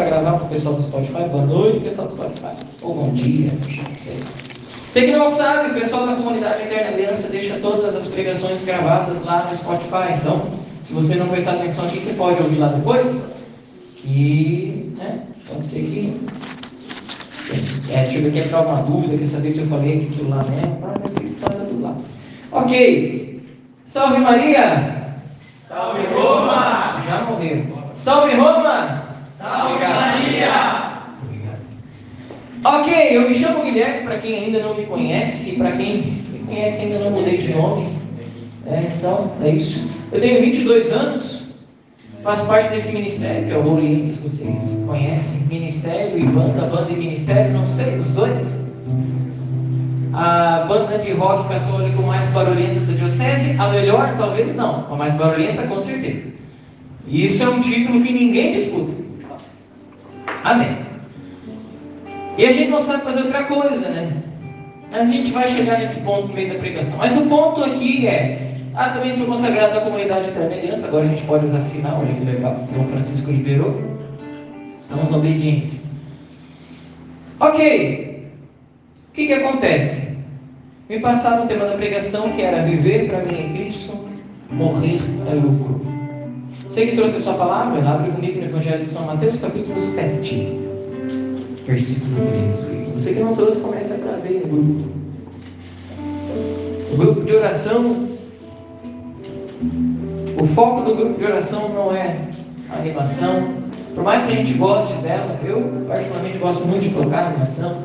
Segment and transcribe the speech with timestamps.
[0.00, 1.28] para gravar com o pessoal do Spotify.
[1.30, 2.66] Boa noite, pessoal do Spotify.
[2.82, 4.24] Ou bom dia, não sei.
[4.90, 9.22] Você que não sabe, o pessoal da comunidade Eterna Aliança deixa todas as pregações gravadas
[9.24, 10.14] lá no Spotify.
[10.18, 10.46] Então,
[10.82, 13.30] se você não prestar atenção aqui, você pode ouvir lá depois.
[13.96, 16.20] Que, né, pode ser que.
[17.90, 20.44] É, deixa eu ver aqui entrar alguma dúvida, quer saber se eu falei aquilo lá
[20.44, 20.78] mesmo.
[20.82, 21.96] Ah, tá escrito, tá tudo lá.
[22.52, 23.42] Ok.
[23.86, 25.16] Salve Maria!
[25.68, 27.02] Salve Roma!
[27.06, 27.66] Já morreu.
[27.92, 28.99] Salve Roma!
[29.50, 31.00] Salve Maria!
[32.64, 36.82] Ok, eu me chamo Guilherme, para quem ainda não me conhece, para quem me conhece
[36.82, 37.88] ainda não mudei de nome.
[38.64, 39.90] É, então, é isso.
[40.12, 41.52] Eu tenho 22 anos,
[42.22, 45.40] faço parte desse ministério, que é o Holy vocês conhecem.
[45.48, 48.56] Ministério e banda, banda e ministério, não sei, os dois.
[50.12, 55.14] A banda de rock católico mais barulhenta da diocese, a melhor talvez não, a mais
[55.14, 56.30] barulhenta com certeza.
[57.08, 58.99] E isso é um título que ninguém disputa.
[60.44, 60.76] Amém.
[62.38, 64.22] E a gente não sabe fazer outra coisa, né?
[64.92, 66.98] A gente vai chegar nesse ponto no meio da pregação.
[66.98, 71.08] Mas o ponto aqui é: ah, também sou consagrado da comunidade Eterna Aliança, agora a
[71.08, 72.66] gente pode usar sinal, olha que legal.
[72.72, 73.82] Dom Francisco liberou.
[74.80, 75.80] Estamos na obediência.
[77.38, 78.30] Ok.
[79.08, 80.18] O que, que acontece?
[80.88, 83.96] Me passaram o tema da pregação que era viver para mim em Cristo,
[84.50, 85.89] morrer é lucro.
[86.70, 90.60] Você que trouxe a sua palavra, abre comigo no Evangelho de São Mateus, capítulo 7
[91.66, 92.92] versículo 13.
[92.94, 94.88] Você que não trouxe, comece a trazer em grupo.
[96.92, 98.08] O grupo de oração,
[100.40, 102.28] o foco do grupo de oração não é
[102.70, 103.48] a animação.
[103.92, 107.78] Por mais que a gente goste dela, eu particularmente gosto muito de tocar animação.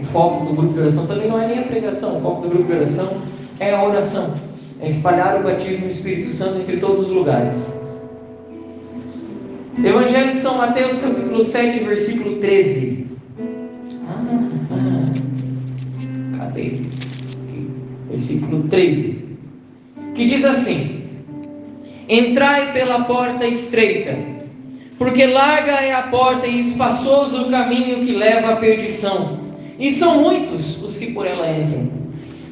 [0.00, 2.48] O foco do grupo de oração também não é nem a pregação, o foco do
[2.48, 3.22] grupo de oração
[3.60, 4.34] é a oração.
[4.80, 7.81] É espalhar o batismo do Espírito Santo entre todos os lugares.
[9.78, 13.06] Evangelho de São Mateus, capítulo 7, versículo 13.
[14.06, 14.20] Ah,
[16.36, 16.82] cadê?
[18.10, 19.38] Versículo 13.
[20.14, 21.04] Que diz assim:
[22.06, 24.18] Entrai pela porta estreita,
[24.98, 29.38] porque larga é a porta e espaçoso o caminho que leva à perdição,
[29.78, 31.88] e são muitos os que por ela entram.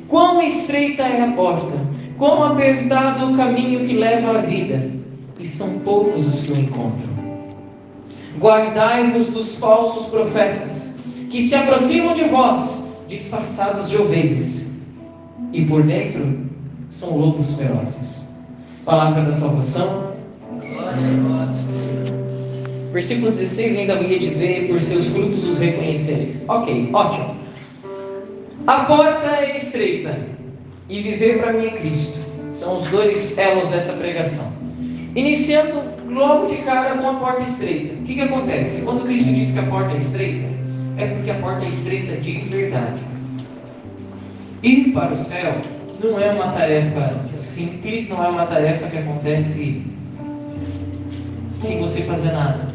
[0.09, 1.79] Quão estreita é a porta,
[2.17, 4.99] quão apertado o caminho que leva à vida
[5.41, 7.20] e são poucos os que o encontram.
[8.41, 10.95] Guardai-vos dos falsos profetas,
[11.31, 14.67] que se aproximam de vós, disfarçados de ovelhas,
[15.53, 16.49] e por dentro
[16.91, 18.27] são lobos ferozes.
[18.85, 20.15] Palavra da salvação.
[22.93, 26.43] Versículo 16 ainda ia dizer: Por seus frutos os reconhecereis.
[26.49, 27.37] Ok, ótimo.
[28.67, 30.19] A porta é estreita
[30.89, 32.19] e viver para mim é Cristo.
[32.55, 34.60] São os dois elos dessa pregação.
[35.15, 37.95] Iniciando logo de cara com a porta estreita.
[37.95, 38.83] O que, que acontece?
[38.83, 40.49] Quando Cristo diz que a porta é estreita,
[40.99, 43.01] é porque a porta é estreita de verdade.
[44.63, 45.55] Ir para o céu
[46.03, 49.83] não é uma tarefa simples, não é uma tarefa que acontece
[51.63, 52.69] sem você fazer nada.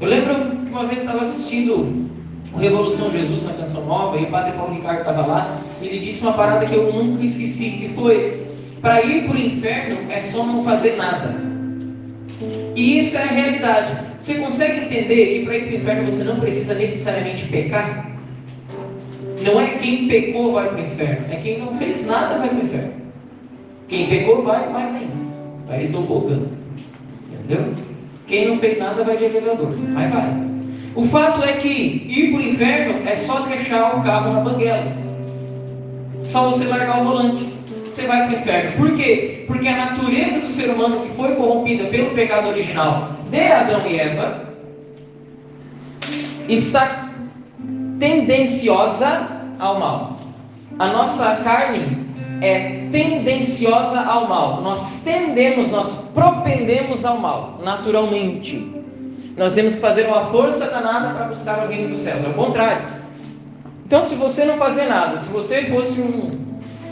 [0.00, 2.04] Eu lembro que uma vez estava assistindo
[2.52, 6.00] o Revolução Jesus na Canção Nova e o Padre Paulo Ricardo estava lá e ele
[6.00, 8.46] disse uma parada que eu nunca esqueci, que foi
[8.80, 11.53] para ir para o inferno é só não fazer nada.
[12.74, 14.04] E isso é a realidade.
[14.20, 18.10] Você consegue entender que para ir para o inferno você não precisa necessariamente pecar?
[19.42, 22.58] Não é quem pecou vai para o inferno, é quem não fez nada vai para
[22.58, 22.92] o inferno.
[23.88, 25.14] Quem pecou vai mais ainda,
[25.66, 26.40] vai tobogã.
[27.30, 27.74] Entendeu?
[28.26, 30.44] Quem não fez nada vai de elevador, mas vai.
[30.94, 34.96] O fato é que ir para o inferno é só deixar o carro na banguela.
[36.26, 37.53] Só você largar o volante
[37.94, 38.76] você vai para o inferno.
[38.76, 39.44] Por quê?
[39.46, 43.98] Porque a natureza do ser humano que foi corrompida pelo pecado original de Adão e
[43.98, 44.44] Eva
[46.48, 47.10] está
[47.98, 49.28] tendenciosa
[49.58, 50.18] ao mal.
[50.78, 52.04] A nossa carne
[52.40, 54.60] é tendenciosa ao mal.
[54.60, 58.72] Nós tendemos, nós propendemos ao mal, naturalmente.
[59.36, 62.24] Nós temos que fazer uma força danada para buscar o reino dos céus.
[62.24, 63.04] Ao contrário.
[63.86, 66.43] Então, se você não fazer nada, se você fosse um,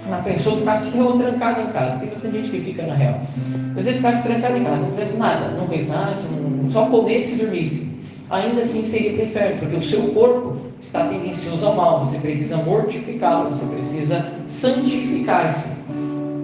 [0.06, 1.99] uma pessoa ficasse ou trancada em casa.
[1.99, 3.20] Tem bastante gente que fica na real.
[3.69, 7.37] Se você ficasse trancado em casa, não fizesse nada, não rezasse, não, só comesse e
[7.37, 7.90] dormisse,
[8.31, 12.04] ainda assim seria para inferno, porque o seu corpo está tendencioso ao mal.
[12.04, 15.70] Você precisa mortificá-lo, você precisa santificar-se,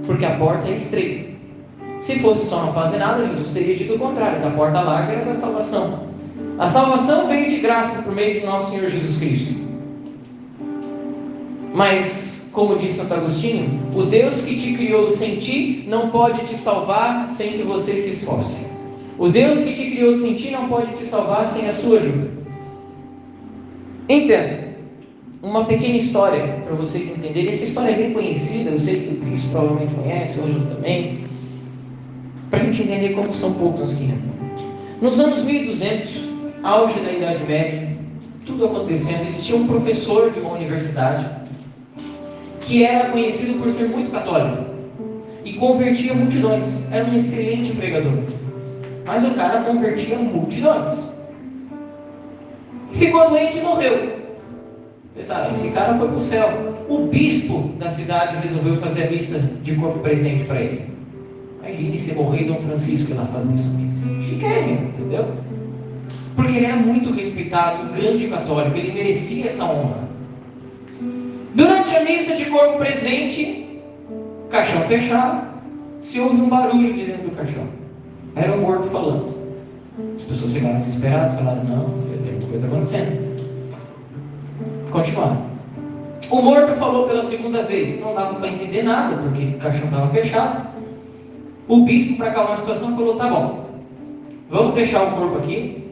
[0.06, 1.28] porque a porta é estreita.
[2.02, 5.24] Se fosse só não fazer nada, Jesus teria dito o contrário, da porta larga era
[5.24, 6.06] da salvação.
[6.58, 9.54] A salvação veio de graça por meio de nosso Senhor Jesus Cristo.
[11.74, 16.58] Mas como diz Santo Agostinho, o Deus que te criou sem ti não pode te
[16.58, 18.66] salvar sem que você se esforce.
[19.16, 22.32] O Deus que te criou sem ti não pode te salvar sem a sua ajuda.
[24.08, 24.68] Entenda.
[25.40, 27.48] Uma pequena história para vocês entenderem.
[27.48, 31.20] Essa história é bem conhecida, eu sei que o Cristo provavelmente conhece, hoje também.
[32.50, 34.12] Para a gente entender como são poucos que
[35.00, 36.28] Nos anos 1200,
[36.64, 37.96] auge da Idade Média,
[38.44, 41.37] tudo acontecendo, existia um professor de uma universidade
[42.68, 44.64] que era conhecido por ser muito católico
[45.42, 46.86] e convertia multidões.
[46.92, 48.12] Era um excelente pregador.
[49.06, 51.10] Mas o cara convertia multidões.
[52.92, 54.18] Ficou doente e morreu.
[55.14, 56.84] Pensaram, esse cara foi para o céu.
[56.88, 60.88] O bispo da cidade resolveu fazer a missa de corpo presente para ele.
[61.60, 64.28] Imagine se morrer Dom Francisco lá fazer isso.
[64.28, 65.26] Chiquérrimo, entendeu?
[66.36, 70.07] Porque ele era muito respeitado, grande católico, ele merecia essa honra.
[71.58, 73.80] Durante a missa de corpo presente,
[74.48, 75.44] caixão fechado,
[76.00, 77.64] se ouve um barulho de dentro do caixão.
[78.36, 79.34] Era um morto falando.
[80.14, 81.84] As pessoas ficaram desesperadas, falaram, não,
[82.22, 83.40] tem alguma coisa acontecendo.
[84.92, 85.38] Continuaram.
[86.30, 90.08] O morto falou pela segunda vez, não dava para entender nada, porque o caixão estava
[90.10, 90.68] fechado.
[91.66, 93.64] O bispo, para acalmar a situação, falou, tá bom,
[94.48, 95.84] vamos deixar o corpo aqui,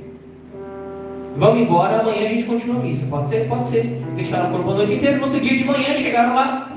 [1.36, 3.10] vamos embora, amanhã a gente continua a missa.
[3.10, 3.48] Pode ser?
[3.48, 4.05] Pode ser.
[4.16, 6.72] Deixaram o corpo a noite inteira, no outro dia de manhã chegaram lá,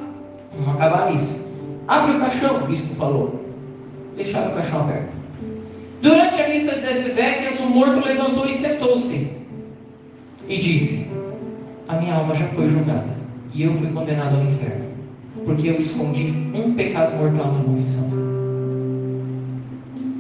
[0.51, 1.39] vamos acabar a.
[1.87, 3.43] Abre o caixão, o bispo falou.
[4.17, 5.09] Deixaram o caixão aberto.
[6.01, 9.31] Durante a missa das Ezequias, o morto levantou e sentou-se.
[10.47, 11.09] E disse:
[11.87, 13.17] A minha alma já foi julgada.
[13.53, 14.85] E eu fui condenado ao inferno.
[15.45, 18.09] Porque eu escondi um pecado mortal na confissão.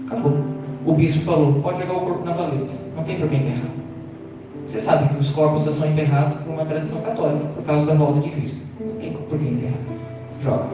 [0.07, 0.37] Acabou.
[0.85, 2.73] O bispo falou: Pode jogar o corpo na valeta.
[2.95, 3.78] Não tem por que enterrar.
[4.69, 8.19] Você sabe que os corpos são enterrados por uma tradição católica, por causa da volta
[8.19, 8.59] de Cristo.
[8.79, 9.79] Não tem por que enterrar.
[10.43, 10.69] Joga.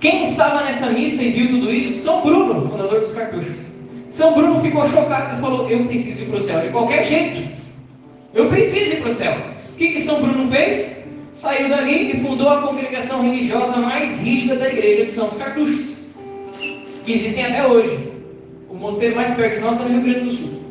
[0.00, 2.02] Quem estava nessa missa e viu tudo isso?
[2.02, 3.58] São Bruno, fundador dos cartuchos.
[4.10, 7.52] São Bruno ficou chocado e falou: Eu preciso ir para o céu de qualquer jeito.
[8.32, 9.34] Eu preciso ir para o céu.
[9.70, 11.04] O que, que São Bruno fez?
[11.34, 16.08] Saiu dali e fundou a congregação religiosa mais rígida da igreja, que são os cartuchos,
[17.04, 18.10] que existem até hoje.
[18.70, 20.64] O mosteiro mais perto de nós é no Rio Grande do Sul.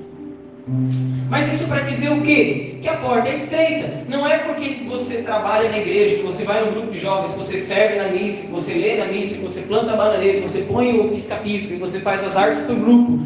[1.33, 2.75] Mas isso para dizer o quê?
[2.79, 4.03] Que a porta é estreita.
[4.07, 7.39] Não é porque você trabalha na igreja, que você vai no grupo de jovens, que
[7.39, 10.49] você serve na missa, que você lê na missa, que você planta a bananeira, que
[10.49, 13.25] você põe o pisca-pisca, que você faz as artes do grupo,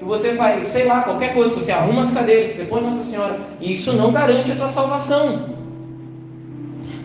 [0.00, 2.82] que você faz, sei lá, qualquer coisa, que você arruma as cadeiras, que você põe
[2.82, 3.38] Nossa Senhora.
[3.60, 5.50] E isso não garante a tua salvação.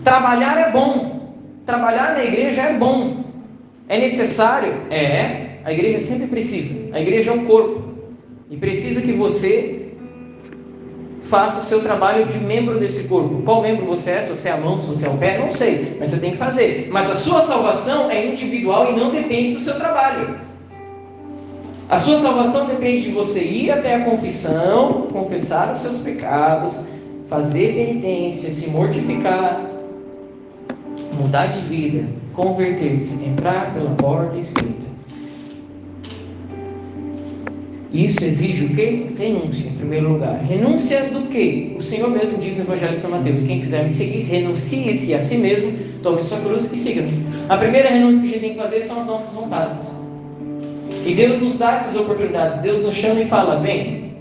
[0.03, 1.29] Trabalhar é bom.
[1.63, 3.23] Trabalhar na igreja é bom.
[3.87, 4.73] É necessário?
[4.89, 5.59] É.
[5.63, 6.89] A igreja sempre precisa.
[6.91, 7.83] A igreja é um corpo.
[8.49, 9.82] E precisa que você
[11.29, 13.41] faça o seu trabalho de membro desse corpo.
[13.43, 14.21] Qual membro você é?
[14.23, 16.31] Se você é a mão, se você é o pé, não sei, mas você tem
[16.31, 16.89] que fazer.
[16.91, 20.39] Mas a sua salvação é individual e não depende do seu trabalho.
[21.89, 26.79] A sua salvação depende de você ir até a confissão, confessar os seus pecados,
[27.29, 29.61] fazer penitência, se mortificar,
[31.13, 34.82] mudar de vida, converter-se, entrar pela porta estreita.
[37.93, 39.05] Isso exige o quê?
[39.15, 40.41] Renúncia, em primeiro lugar.
[40.43, 41.75] Renúncia do quê?
[41.77, 45.19] O Senhor mesmo diz no Evangelho de São Mateus: quem quiser me seguir, renuncie-se a
[45.19, 47.23] si mesmo, tome sua cruz e siga-me.
[47.47, 49.85] A primeira renúncia que a gente tem que fazer são as nossas vontades.
[51.05, 52.63] E Deus nos dá essas oportunidades.
[52.63, 54.13] Deus nos chama e fala: vem,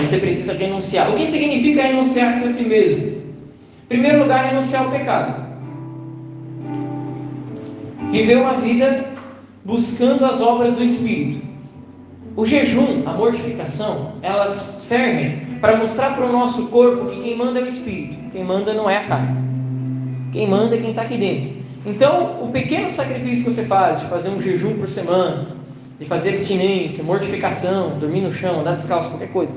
[0.00, 1.12] você precisa renunciar.
[1.12, 3.12] O que significa renunciar-se a si mesmo?
[3.84, 5.40] Em primeiro lugar, renunciar ao pecado.
[8.10, 9.12] Viver uma vida
[9.64, 11.51] buscando as obras do Espírito.
[12.34, 17.60] O jejum, a mortificação, elas servem para mostrar para o nosso corpo que quem manda
[17.60, 19.36] é o espírito, quem manda não é a carne.
[20.32, 21.62] Quem manda é quem está aqui dentro.
[21.84, 25.48] Então, o pequeno sacrifício que você faz de fazer um jejum por semana,
[26.00, 29.54] de fazer abstinência, mortificação, dormir no chão, andar descalço, qualquer coisa,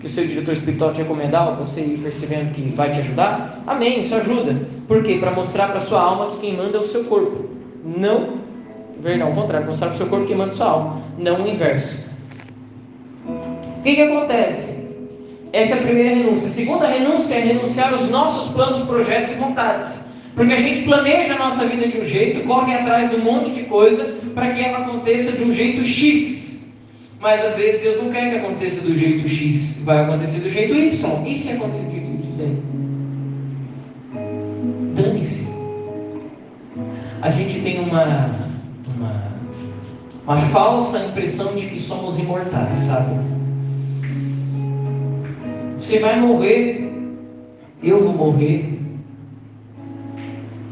[0.00, 3.62] que o seu diretor espiritual te recomendar, ou você ir percebendo que vai te ajudar,
[3.66, 4.56] amém, isso ajuda.
[4.86, 5.18] Por quê?
[5.20, 7.50] Para mostrar para a sua alma que quem manda é o seu corpo,
[7.84, 8.38] não
[9.02, 12.08] Perdão, ao contrário, mostrar para o seu corpo queimando sua alma, não o inverso.
[13.26, 14.78] O que, que acontece?
[15.52, 16.48] Essa é a primeira renúncia.
[16.48, 20.08] A segunda renúncia é renunciar aos nossos planos, projetos e vontades.
[20.34, 23.50] Porque a gente planeja a nossa vida de um jeito, corre atrás de um monte
[23.50, 26.62] de coisa para que ela aconteça de um jeito X.
[27.20, 30.74] Mas às vezes Deus não quer que aconteça do jeito X, vai acontecer do jeito
[30.74, 31.26] Y.
[31.26, 32.62] E se acontecer do jeito Y?
[34.94, 35.48] Dane-se.
[37.20, 38.48] A gente tem uma
[38.98, 39.27] uma,
[40.28, 43.14] uma falsa impressão de que somos imortais, sabe?
[45.78, 46.92] Você vai morrer,
[47.82, 48.78] eu vou morrer.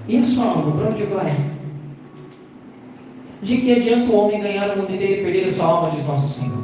[0.06, 1.34] E a sua alma, para onde vai?
[3.42, 6.06] De que adianta o homem ganhar o mundo inteiro e perder a sua alma, diz
[6.06, 6.62] nosso Senhor?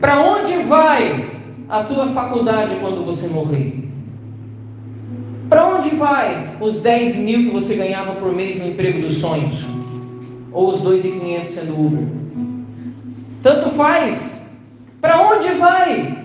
[0.00, 1.30] Para onde vai
[1.68, 3.88] a tua faculdade quando você morrer?
[5.48, 9.79] Para onde vai os 10 mil que você ganhava por mês no emprego dos sonhos?
[10.52, 12.06] Ou os 2.500 sendo Uber?
[13.42, 14.42] Tanto faz.
[15.00, 16.18] Para onde vai?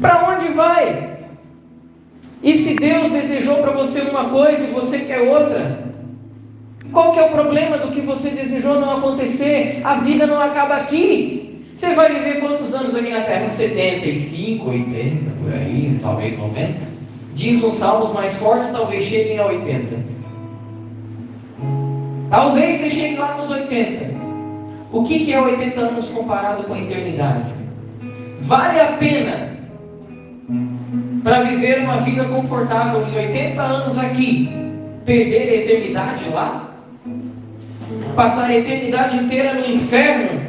[0.00, 1.18] Para onde vai?
[2.42, 5.92] E se Deus desejou para você uma coisa e você quer outra?
[6.90, 9.80] Qual que é o problema do que você desejou não acontecer?
[9.84, 11.64] A vida não acaba aqui.
[11.76, 13.48] Você vai viver quantos anos aqui na Terra?
[13.48, 16.92] 75, 80, por aí, talvez 90.
[17.34, 20.11] Diz os salmos mais fortes, talvez cheguem a 80.
[22.32, 24.06] Talvez você chegue lá nos 80.
[24.90, 27.52] O que, que é 80 anos comparado com a eternidade?
[28.40, 29.50] Vale a pena
[31.22, 34.50] para viver uma vida confortável em 80 anos aqui,
[35.04, 36.70] perder a eternidade lá?
[38.16, 40.40] Passar a eternidade inteira no inferno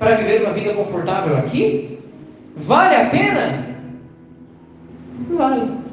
[0.00, 2.00] para viver uma vida confortável aqui?
[2.56, 3.64] Vale a pena?
[5.30, 5.83] Vale.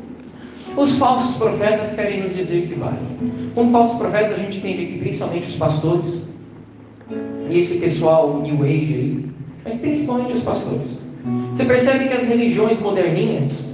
[0.77, 2.97] Os falsos profetas querem nos dizer que vale.
[3.53, 6.21] Como falsos profetas, a gente entende aqui principalmente os pastores
[7.49, 9.25] e esse pessoal New Age aí,
[9.65, 10.97] mas principalmente os pastores.
[11.51, 13.69] Você percebe que as religiões moderninhas,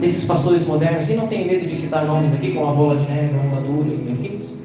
[0.00, 3.08] esses pastores modernos, e não tenho medo de citar nomes aqui, como a bola de
[3.08, 4.64] neve, a madura e afins,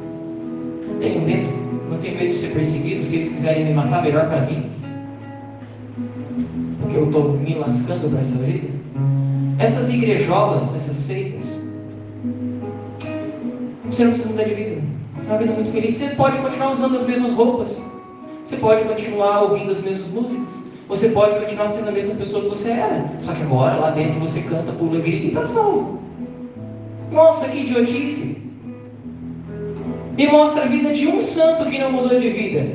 [0.88, 1.50] não tenho medo,
[1.92, 4.72] não tenho medo de ser perseguido, se eles quiserem me matar, melhor para mim,
[6.80, 8.70] porque eu estou me lascando para essa vida.
[9.60, 11.46] Essas igrejolas, essas seitas,
[13.90, 14.82] você não precisa mudar de vida.
[15.28, 15.98] É uma vida muito feliz.
[15.98, 17.82] Você pode continuar usando as mesmas roupas.
[18.46, 20.54] Você pode continuar ouvindo as mesmas músicas.
[20.88, 23.12] Você pode continuar sendo a mesma pessoa que você era.
[23.22, 26.00] Só que agora lá dentro você canta, pula, grita e está salvo.
[27.12, 28.38] Nossa, que idiotice!
[30.18, 32.68] E mostra a vida de um santo que não mudou de vida.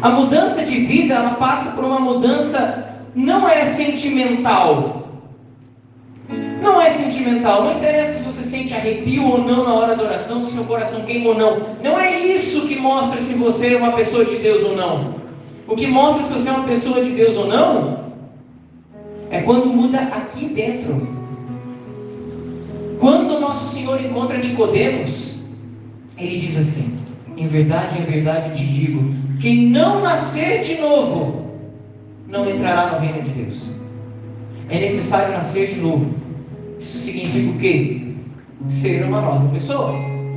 [0.00, 4.97] A mudança de vida, ela passa por uma mudança, não é sentimental,
[6.78, 10.44] não é sentimental, não interessa se você sente arrepio ou não na hora da oração,
[10.44, 11.60] se seu coração queima ou não.
[11.82, 15.16] Não é isso que mostra se você é uma pessoa de Deus ou não.
[15.66, 17.98] O que mostra se você é uma pessoa de Deus ou não
[19.28, 21.18] é quando muda aqui dentro.
[23.00, 25.36] Quando o nosso Senhor encontra Nicodemos,
[26.16, 26.96] ele diz assim:
[27.36, 29.02] Em verdade, em verdade te digo,
[29.40, 31.50] quem não nascer de novo
[32.28, 33.62] não entrará no reino de Deus.
[34.68, 36.17] É necessário nascer de novo.
[36.80, 38.14] Isso significa o quê?
[38.68, 39.92] Ser uma nova pessoa.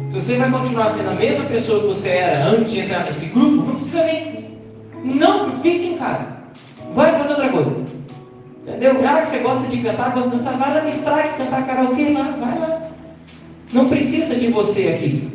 [0.10, 3.28] Se você vai continuar sendo a mesma pessoa que você era antes de entrar nesse
[3.28, 4.58] grupo, não precisa nem.
[5.04, 6.38] Não fique em casa.
[6.96, 7.82] Vai fazer outra coisa.
[8.62, 9.08] Entendeu?
[9.08, 12.36] Ah, você gosta de cantar, gosta de dançar, vai lá no strike cantar karaokê lá,
[12.40, 12.82] vai lá.
[13.72, 15.32] Não precisa de você aqui.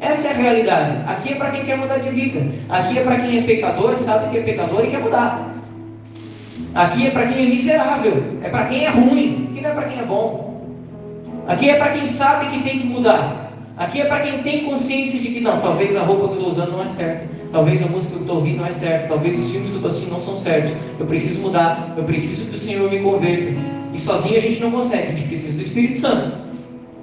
[0.00, 0.98] Essa é a realidade.
[1.06, 2.46] Aqui é para quem quer mudar de vida.
[2.68, 5.54] Aqui é para quem é pecador, sabe que é pecador e quer mudar.
[6.74, 8.38] Aqui é para quem é miserável.
[8.42, 10.60] É para quem é ruim aqui não é para quem é bom.
[11.46, 13.52] Aqui é para quem sabe que tem que mudar.
[13.76, 16.50] Aqui é para quem tem consciência de que não, talvez a roupa que eu estou
[16.50, 17.28] usando não é certa.
[17.52, 19.08] Talvez a música que eu estou ouvindo não é certa.
[19.08, 20.72] Talvez os filmes que eu estou assistindo não são certos.
[20.98, 21.94] Eu preciso mudar.
[21.96, 23.52] Eu preciso que o Senhor me converta.
[23.92, 25.08] E sozinho a gente não consegue.
[25.08, 26.32] A gente precisa do Espírito Santo.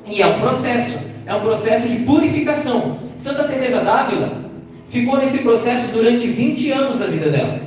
[0.06, 1.00] E é um processo.
[1.26, 2.98] É um processo de purificação.
[3.16, 4.46] Santa Teresa d'Ávila
[4.90, 7.60] ficou nesse processo durante 20 anos da vida dela.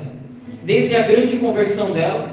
[0.64, 2.30] Desde a grande conversão dela.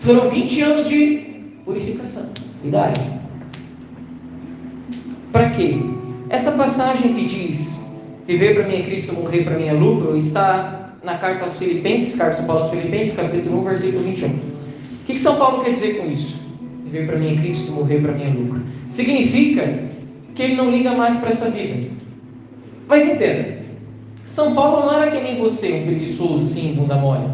[0.00, 1.27] Foram 20 anos de
[1.68, 2.26] purificação.
[2.64, 2.98] Idade.
[5.30, 5.76] Para quê?
[6.30, 7.78] Essa passagem que diz
[8.26, 12.16] viver para mim é Cristo, morrer para mim é lucro, está na carta aos Filipenses,
[12.16, 14.28] carta São Paulo aos Filipenses, capítulo 1, versículo 21.
[14.28, 14.32] O
[15.06, 16.38] que, que São Paulo quer dizer com isso?
[16.84, 18.62] Viver para mim é Cristo, morrer para mim é lucro.
[18.88, 19.80] Significa
[20.34, 21.90] que ele não liga mais para essa vida.
[22.86, 23.58] Mas entenda,
[24.28, 27.28] São Paulo não era que nem você, um preguiçoso, sim, bunda mole.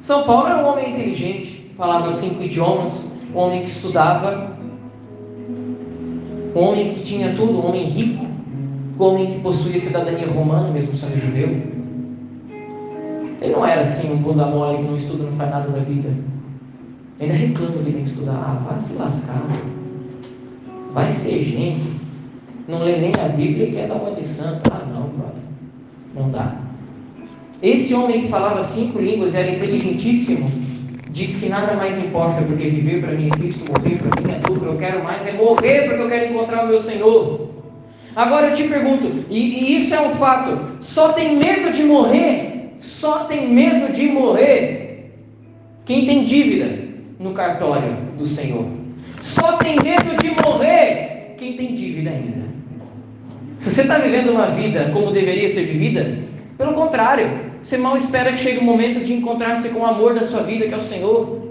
[0.00, 4.56] São Paulo era um homem inteligente, falava cinco idiomas, um homem que estudava,
[6.54, 8.24] um homem que tinha tudo, um homem rico,
[8.98, 11.76] um homem que possuía cidadania romana, mesmo sendo judeu.
[13.40, 16.08] Ele não era assim um bunda mole que não estuda, não faz nada da vida.
[17.20, 18.32] Ele ainda reclama que tem que estudar.
[18.32, 19.46] Ah, vai se lascar.
[20.92, 22.00] Vai ser gente.
[22.66, 24.70] Não lê nem a Bíblia e quer dar uma de santo.
[24.72, 25.42] Ah, não, brother.
[26.14, 26.56] Não dá.
[27.62, 30.50] Esse homem que falava cinco línguas era inteligentíssimo
[31.16, 34.48] diz que nada mais importa porque viver para mim é Cristo, morrer para mim é
[34.48, 34.70] lucro.
[34.72, 37.50] Eu quero mais é morrer porque eu quero encontrar o meu Senhor.
[38.14, 42.76] Agora eu te pergunto, e, e isso é um fato: só tem medo de morrer?
[42.80, 45.10] Só tem medo de morrer
[45.86, 46.78] quem tem dívida
[47.18, 48.66] no cartório do Senhor.
[49.22, 52.46] Só tem medo de morrer quem tem dívida ainda.
[53.60, 56.18] Se você está vivendo uma vida como deveria ser vivida,
[56.58, 60.22] pelo contrário, você mal espera que chegue o momento de encontrar-se com o amor da
[60.22, 61.42] sua vida, que é o Senhor.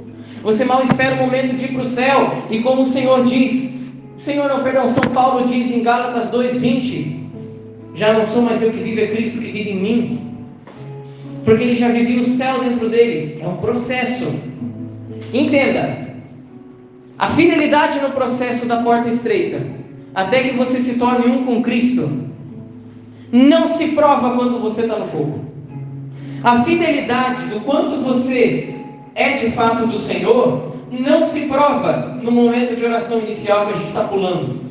[0.44, 3.78] Você mal espera o momento de ir para o céu, e como o Senhor diz,
[4.20, 7.18] Senhor não, perdão, São Paulo diz em Gálatas 2,20,
[7.96, 10.38] já não sou mais eu que vivo, é Cristo que vive em mim.
[11.44, 13.40] Porque ele já vivia o céu dentro dele.
[13.42, 14.26] É um processo.
[15.34, 16.16] Entenda.
[17.20, 19.62] A fidelidade no processo da porta estreita,
[20.14, 22.10] até que você se torne um com Cristo,
[23.34, 25.45] não se prova quando você está no fogo.
[26.46, 28.75] A fidelidade do quanto você
[29.16, 33.78] é de fato do Senhor, não se prova no momento de oração inicial que a
[33.78, 34.62] gente está pulando.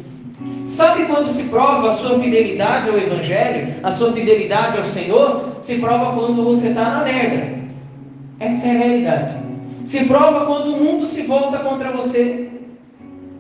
[0.67, 5.57] Sabe quando se prova a sua fidelidade ao Evangelho, a sua fidelidade ao Senhor?
[5.63, 7.59] Se prova quando você está na merda.
[8.39, 9.37] Essa é a realidade.
[9.87, 12.51] Se prova quando o mundo se volta contra você.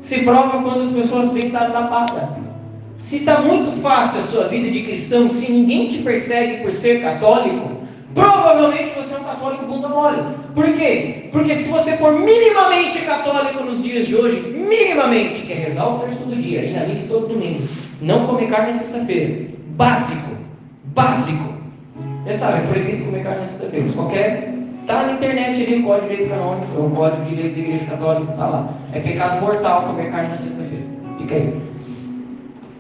[0.03, 2.37] Se prova quando as pessoas vêm dar tapada.
[2.99, 7.01] Se está muito fácil a sua vida de cristão, se ninguém te persegue por ser
[7.01, 7.74] católico,
[8.15, 10.23] provavelmente você é um católico bunda mole.
[10.55, 11.29] Por quê?
[11.33, 15.99] Porque se você for minimamente católico nos dias de hoje, minimamente, que é rezar o
[15.99, 17.69] texto todo dia, ir na missa todo domingo,
[18.01, 20.31] não comer carne na sexta-feira, básico,
[20.95, 21.55] básico.
[22.25, 23.93] Você sabe, é proibido comer carne na sexta-feira.
[23.93, 24.55] Qualquer
[24.85, 27.85] Está na internet ali o código de direito canônico, o código de direito da igreja
[27.87, 28.69] católica, está lá.
[28.93, 30.85] É pecado mortal comer carne na sexta-feira.
[31.17, 31.63] Fica aí.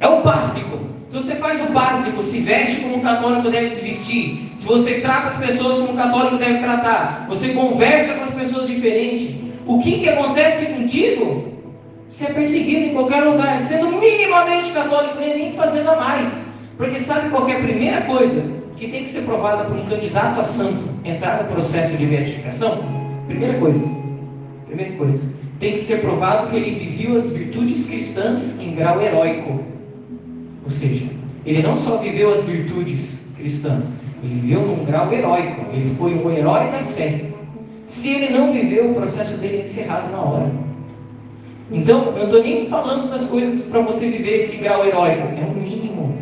[0.00, 0.78] É o básico.
[1.14, 4.94] Se você faz o básico, se veste como um católico deve se vestir, se você
[4.94, 9.78] trata as pessoas como um católico deve tratar, você conversa com as pessoas diferentes, o
[9.78, 11.52] que, que acontece contigo?
[12.11, 16.49] Você é perseguido em qualquer lugar, sendo minimamente católico, nem fazendo a mais.
[16.76, 18.42] Porque sabe qual é a primeira coisa
[18.76, 22.83] que tem que ser provada por um candidato a santo entrar no processo de beatificação?
[23.28, 23.88] Primeira coisa.
[24.66, 25.23] Primeira coisa.
[25.61, 29.74] Tem que ser provado que ele viveu as virtudes cristãs em grau heróico.
[30.64, 31.06] Ou seja,
[31.44, 33.85] ele não só viveu as virtudes cristãs,
[34.23, 35.66] ele viveu num grau heróico.
[35.73, 37.26] Ele foi um herói da fé.
[37.87, 40.50] Se ele não viveu, o processo dele é encerrado na hora.
[41.71, 45.28] Então, eu não estou nem falando das coisas para você viver esse grau heróico.
[45.28, 46.19] É o mínimo.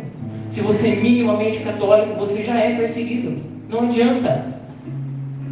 [0.49, 3.41] Se você é minimamente católico, você já é perseguido.
[3.69, 4.53] Não adianta.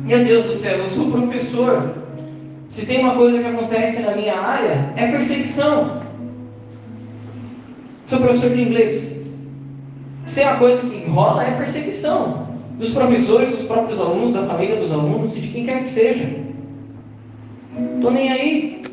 [0.06, 1.96] Meu Deus do céu, eu sou professor.
[2.70, 6.01] Se tem uma coisa que acontece na minha área, é perseguição.
[8.12, 9.24] Sou professor de inglês.
[10.28, 12.46] Se é uma coisa que rola, é perseguição.
[12.78, 16.30] Dos professores, dos próprios alunos, da família dos alunos e de quem quer que seja.
[17.96, 18.84] Estou nem aí,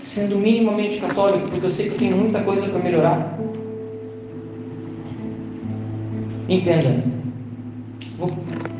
[0.00, 3.38] sendo minimamente católico, porque eu sei que tem muita coisa para melhorar.
[6.48, 7.04] Entenda.
[8.16, 8.32] Vou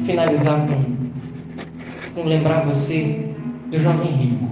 [0.06, 3.28] finalizar com, com lembrar você
[3.70, 4.46] do jovem rico.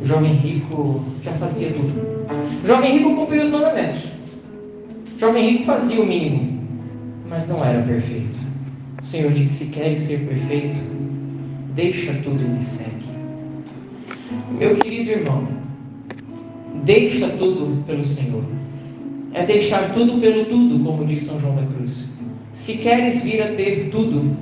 [0.00, 1.92] O jovem rico já fazia tudo.
[2.64, 4.21] O jovem rico cumpriu os mandamentos.
[5.22, 6.58] Jovem rico fazia o mínimo,
[7.28, 8.40] mas não era perfeito.
[9.00, 10.82] O Senhor disse: se queres ser perfeito,
[11.76, 13.06] deixa tudo e me segue.
[14.58, 15.46] Meu querido irmão,
[16.82, 18.42] deixa tudo pelo Senhor.
[19.32, 22.12] É deixar tudo pelo tudo, como diz São João da Cruz.
[22.54, 24.36] Se queres vir a ter tudo,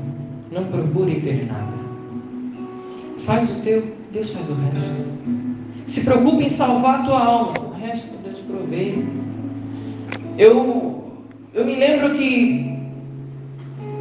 [0.50, 1.74] não procure ter nada.
[3.26, 5.10] Faz o teu, Deus faz o resto.
[5.88, 9.19] Se preocupe em salvar a tua alma, o resto Deus provê.
[10.40, 11.04] Eu,
[11.52, 12.74] eu me lembro que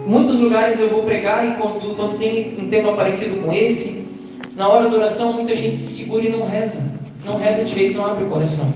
[0.08, 4.08] muitos lugares eu vou pregar e quando, quando tem um tema parecido com esse,
[4.56, 6.82] na hora da oração muita gente se segura e não reza.
[7.26, 8.74] Não reza direito, não abre o coração.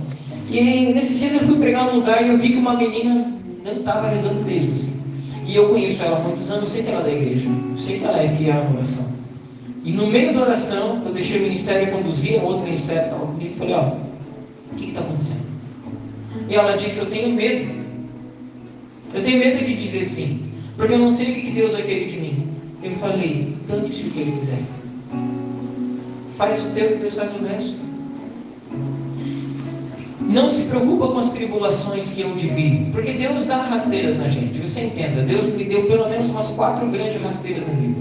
[0.52, 3.32] E nesses dias eu fui pregar num lugar e eu vi que uma menina
[3.63, 4.73] não estava rezando mesmo.
[4.73, 5.02] Assim.
[5.47, 8.04] E eu conheço ela há muitos anos, sei que ela é da igreja, sei que
[8.04, 9.06] ela é fiel na oração.
[9.86, 13.54] E no meio da oração, eu deixei o ministério conduzir, um outro ministério estava comigo
[13.56, 13.88] e falei, ó,
[14.69, 15.53] o que está acontecendo?
[16.48, 17.84] E ela disse: Eu tenho medo.
[19.13, 22.10] Eu tenho medo de dizer sim, porque eu não sei o que Deus vai querer
[22.10, 22.48] de mim.
[22.82, 24.60] Eu falei: Dane-se o que Ele quiser.
[26.38, 27.93] Faz o teu, Deus faz o resto.
[30.19, 32.48] Não se preocupa com as tribulações que hão de
[32.91, 34.60] porque Deus dá rasteiras na gente.
[34.60, 38.00] Você entenda, Deus me deu pelo menos umas quatro grandes rasteiras na vida.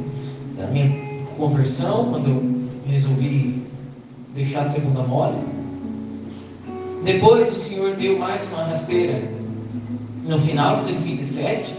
[0.57, 0.91] Na minha
[1.37, 3.63] conversão, quando eu resolvi
[4.35, 5.37] deixar de ser bunda mole,
[7.05, 9.29] depois o Senhor deu mais uma rasteira
[10.25, 11.75] no final de 2017.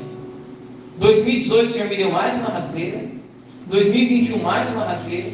[0.99, 3.05] 2018 o Senhor me deu mais uma rasteira.
[3.67, 5.31] 2021 mais uma rasteira.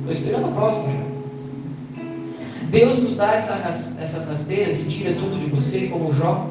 [0.00, 1.06] Estou esperando a próxima já.
[2.70, 3.54] Deus nos dá essa,
[3.98, 6.50] essas rasteiras e tira tudo de você, como Jó,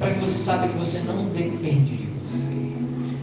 [0.00, 2.50] para que você saiba que você não depende de você.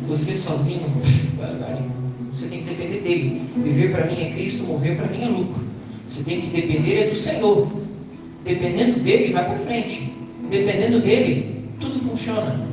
[0.08, 0.88] Você sozinho,
[2.32, 3.52] você tem que depender dele.
[3.58, 5.73] Viver para mim é Cristo, morrer para mim é lucro.
[6.14, 7.68] Você tem que depender do Senhor.
[8.44, 10.14] Dependendo dele, vai para frente.
[10.48, 12.68] dependendo dele, tudo funciona.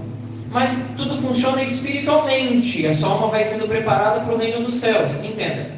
[0.51, 2.87] Mas tudo funciona espiritualmente.
[2.87, 5.17] A sua alma vai sendo preparada para o reino dos céus.
[5.25, 5.71] Entenda.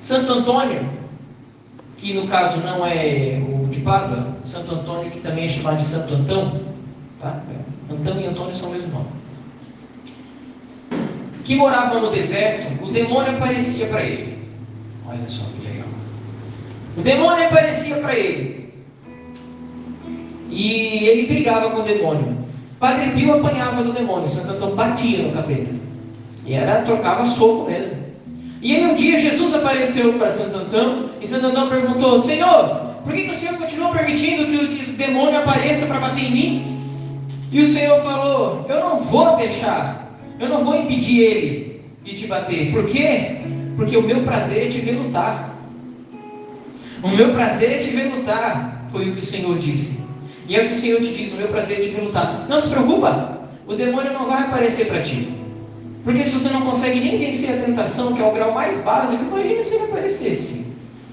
[0.00, 0.88] Santo Antônio,
[1.98, 5.84] que no caso não é o de Pádua, Santo Antônio, que também é chamado de
[5.84, 6.58] Santo Antão,
[7.20, 7.42] tá?
[7.90, 9.08] Antão e Antônio são o mesmo nome.
[11.44, 14.38] Que morava no deserto, o demônio aparecia para ele.
[15.06, 15.87] Olha só que legal.
[16.98, 18.74] O demônio aparecia para ele.
[20.50, 22.36] E ele brigava com o demônio.
[22.80, 25.70] Padre Pio apanhava do demônio, Santo Antão batia no capeta.
[26.44, 27.92] E era, trocava soco mesmo.
[28.60, 33.12] E aí um dia Jesus apareceu para Santo Antão e Santo Antão perguntou: Senhor, por
[33.12, 36.78] que, que o Senhor continua permitindo que o demônio apareça para bater em mim?
[37.52, 42.26] E o Senhor falou: Eu não vou deixar, eu não vou impedir ele de te
[42.26, 42.72] bater.
[42.72, 43.36] Por quê?
[43.76, 45.57] Porque o meu prazer é te ver lutar.
[47.02, 50.00] O meu prazer é te ver lutar, foi o que o Senhor disse.
[50.48, 52.46] E é o que o Senhor te diz: o meu prazer é te ver lutar.
[52.48, 55.32] Não se preocupa, o demônio não vai aparecer para ti.
[56.04, 59.22] Porque se você não consegue nem vencer a tentação, que é o grau mais básico,
[59.22, 60.66] imagine se ele aparecesse.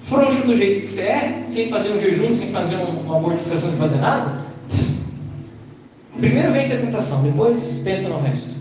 [0.04, 3.80] Frouxo do jeito que você é, sem fazer um jejum, sem fazer uma mortificação, sem
[3.80, 4.46] fazer nada.
[6.18, 8.56] Primeiro vence a tentação, depois pensa no resto.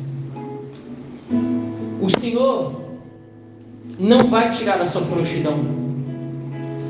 [2.00, 2.82] O Senhor
[3.98, 5.83] não vai tirar a sua frouxidão.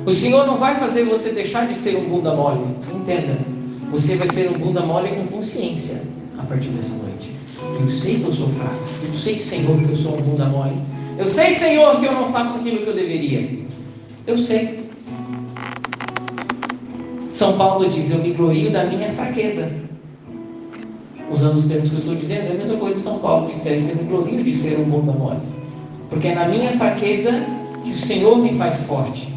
[0.06, 2.66] O Senhor não vai fazer você deixar de ser um bunda mole.
[2.94, 3.38] Entenda.
[3.90, 6.02] Você vai ser um bunda mole com consciência
[6.38, 7.32] a partir dessa noite.
[7.80, 8.74] Eu sei que eu sou fraco.
[9.02, 10.76] Eu sei, Senhor, que eu sou um bunda mole.
[11.16, 13.48] Eu sei, Senhor, que eu não faço aquilo que eu deveria.
[14.26, 14.90] Eu sei.
[17.32, 19.72] São Paulo diz: Eu me glorio da minha fraqueza.
[21.32, 23.68] Usando os termos que eu estou dizendo, é a mesma coisa que São Paulo disse:
[23.68, 25.40] Eu me glorio de ser um bunda mole.
[26.10, 27.30] Porque é na minha fraqueza
[27.84, 29.33] que o Senhor me faz forte.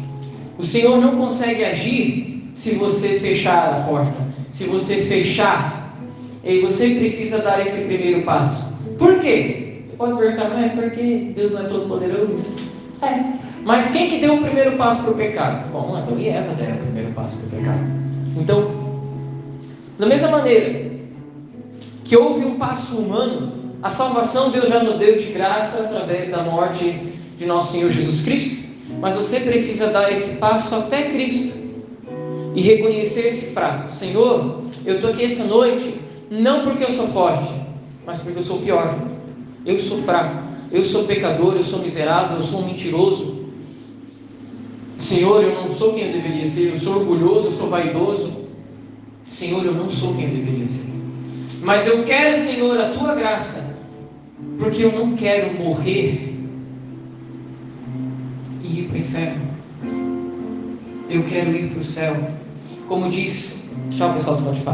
[0.58, 4.28] O Senhor não consegue agir se você fechar a porta.
[4.52, 5.96] Se você fechar
[6.42, 8.76] e você precisa dar esse primeiro passo.
[8.98, 9.82] Por quê?
[9.86, 12.42] Você pode perguntar, mas é porque Deus não é todo poderoso?
[13.02, 13.38] É.
[13.64, 15.70] Mas quem que deu o primeiro passo para o pecado?
[15.70, 17.84] Bom, Adão e Eva deram o primeiro passo para o pecado.
[18.36, 18.88] Então,
[19.98, 20.90] da mesma maneira
[22.04, 26.42] que houve um passo humano, a salvação Deus já nos deu de graça através da
[26.42, 28.67] morte de nosso Senhor Jesus Cristo.
[29.00, 31.56] Mas você precisa dar esse passo até Cristo
[32.54, 33.92] e reconhecer-se fraco.
[33.92, 37.52] Senhor, eu estou aqui essa noite não porque eu sou forte,
[38.04, 38.98] mas porque eu sou pior.
[39.64, 43.46] Eu sou fraco, eu sou pecador, eu sou miserável, eu sou mentiroso.
[44.98, 48.48] Senhor, eu não sou quem eu deveria ser, eu sou orgulhoso, eu sou vaidoso.
[49.30, 50.88] Senhor, eu não sou quem eu deveria ser.
[51.62, 53.76] Mas eu quero, Senhor, a tua graça,
[54.58, 56.27] porque eu não quero morrer
[58.68, 59.42] e ir para o inferno.
[61.08, 62.16] Eu quero ir para o céu.
[62.86, 64.64] Como diz, tchau pessoal do Spotify.